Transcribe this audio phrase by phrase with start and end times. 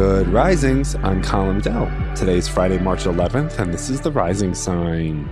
[0.00, 0.94] Good risings.
[0.94, 1.92] I'm Colin Bedell.
[2.16, 5.28] Today's Friday, March 11th, and this is the rising sign.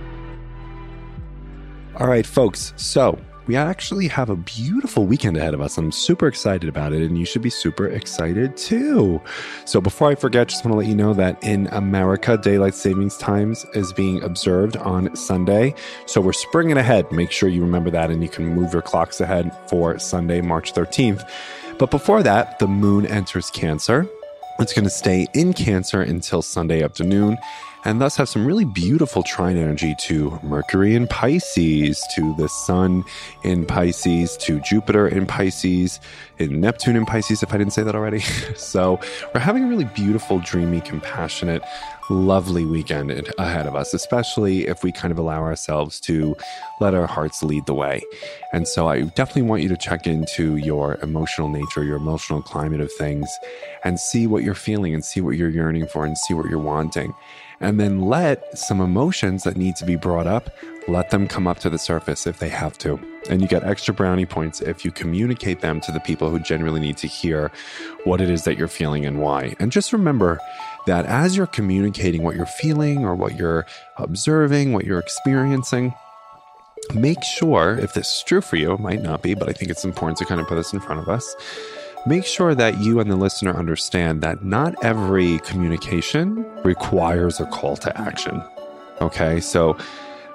[1.95, 2.73] All right, folks.
[2.75, 5.79] So we actually have a beautiful weekend ahead of us.
[5.79, 9.19] I'm super excited about it, and you should be super excited too.
[9.65, 13.17] So, before I forget, just want to let you know that in America, daylight savings
[13.17, 15.73] times is being observed on Sunday.
[16.05, 17.11] So, we're springing ahead.
[17.11, 20.75] Make sure you remember that, and you can move your clocks ahead for Sunday, March
[20.75, 21.27] 13th.
[21.79, 24.07] But before that, the moon enters Cancer.
[24.59, 27.37] It's going to stay in Cancer until Sunday afternoon
[27.85, 33.03] and thus have some really beautiful trine energy to Mercury in Pisces, to the Sun
[33.43, 35.99] in Pisces, to Jupiter in Pisces,
[36.39, 38.19] in Neptune in Pisces, if I didn't say that already.
[38.55, 38.99] so
[39.33, 41.63] we're having a really beautiful, dreamy, compassionate,
[42.09, 46.35] lovely weekend ahead of us, especially if we kind of allow ourselves to
[46.81, 48.01] let our hearts lead the way.
[48.51, 52.81] And so I definitely want you to check into your emotional nature, your emotional climate
[52.81, 53.29] of things,
[53.83, 56.59] and see what you're feeling and see what you're yearning for and see what you're
[56.59, 57.13] wanting
[57.59, 60.49] and then let some emotions that need to be brought up
[60.87, 62.99] let them come up to the surface if they have to.
[63.29, 66.79] And you get extra brownie points if you communicate them to the people who genuinely
[66.79, 67.51] need to hear
[68.05, 69.55] what it is that you're feeling and why.
[69.59, 70.39] And just remember
[70.87, 73.65] that as you're communicating what you're feeling or what you're
[73.97, 75.93] observing what you're experiencing
[76.95, 79.69] make sure if this is true for you it might not be but i think
[79.69, 81.35] it's important to kind of put this in front of us
[82.09, 87.77] make sure that you and the listener understand that not every communication requires a call
[87.77, 88.41] to action.
[88.99, 89.77] Okay, so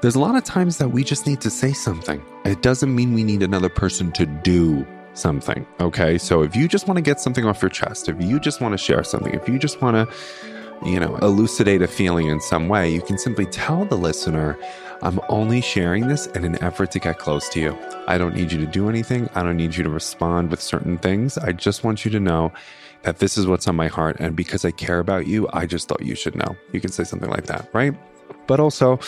[0.01, 2.23] there's a lot of times that we just need to say something.
[2.45, 5.67] It doesn't mean we need another person to do something.
[5.81, 8.61] Okay, so if you just want to get something off your chest, if you just
[8.61, 12.41] want to share something, if you just want to, you know, elucidate a feeling in
[12.41, 14.57] some way, you can simply tell the listener,
[15.03, 17.79] I'm only sharing this in an effort to get close to you.
[18.07, 19.29] I don't need you to do anything.
[19.35, 21.39] I don't need you to respond with certain things.
[21.39, 22.53] I just want you to know
[23.03, 24.17] that this is what's on my heart.
[24.19, 26.57] And because I care about you, I just thought you should know.
[26.73, 27.95] You can say something like that, right?
[28.47, 28.99] But also,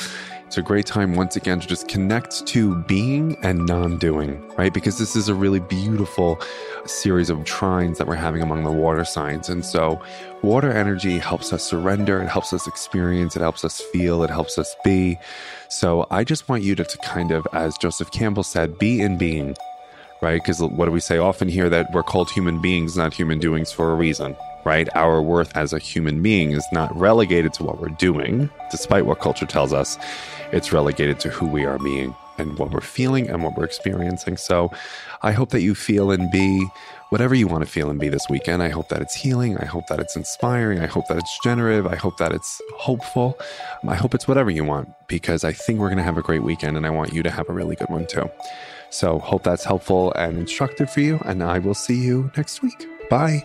[0.47, 4.73] it's a great time once again to just connect to being and non doing, right?
[4.73, 6.41] Because this is a really beautiful
[6.85, 9.49] series of trines that we're having among the water signs.
[9.49, 10.01] And so,
[10.43, 14.57] water energy helps us surrender, it helps us experience, it helps us feel, it helps
[14.57, 15.19] us be.
[15.69, 19.19] So, I just want you to, to kind of, as Joseph Campbell said, be in
[19.19, 19.57] being,
[20.23, 20.41] right?
[20.41, 23.73] Because what do we say often here that we're called human beings, not human doings
[23.73, 24.89] for a reason, right?
[24.97, 29.21] Our worth as a human being is not relegated to what we're doing, despite what
[29.21, 29.97] culture tells us.
[30.53, 34.37] It's relegated to who we are being and what we're feeling and what we're experiencing.
[34.37, 34.73] So
[35.23, 36.67] I hope that you feel and be
[37.11, 38.61] whatever you want to feel and be this weekend.
[38.61, 39.57] I hope that it's healing.
[39.57, 40.81] I hope that it's inspiring.
[40.81, 41.87] I hope that it's generative.
[41.87, 43.39] I hope that it's hopeful.
[43.87, 46.43] I hope it's whatever you want because I think we're going to have a great
[46.43, 48.29] weekend and I want you to have a really good one too.
[48.91, 51.21] So hope that's helpful and instructive for you.
[51.25, 52.87] And I will see you next week.
[53.09, 53.45] Bye.